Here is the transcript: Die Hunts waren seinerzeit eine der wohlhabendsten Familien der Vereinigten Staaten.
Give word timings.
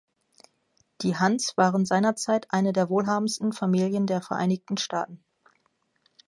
Die 1.03 1.19
Hunts 1.19 1.55
waren 1.57 1.85
seinerzeit 1.85 2.47
eine 2.49 2.73
der 2.73 2.89
wohlhabendsten 2.89 3.53
Familien 3.53 4.07
der 4.07 4.23
Vereinigten 4.23 4.77
Staaten. 4.77 5.23